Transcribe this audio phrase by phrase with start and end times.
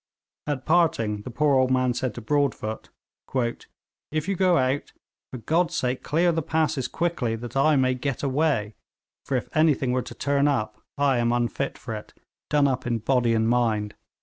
[0.47, 2.89] At parting the poor old man said to Broadfoot:
[4.09, 4.93] 'If you go out,
[5.31, 8.73] for God's sake clear the passes quickly, that I may get away;
[9.27, 12.15] for if anything were to turn up, I am unfit for it,
[12.49, 13.93] done up in body and mind.'